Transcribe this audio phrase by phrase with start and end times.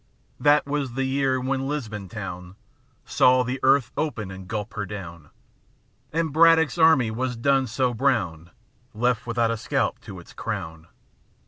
[0.39, 2.55] That was the year when Lisbon town
[3.05, 5.29] Saw the earth open and gulp her down.
[6.11, 8.49] And Braddock's army was done so brown.
[8.95, 10.87] Left without a scalp to its crown.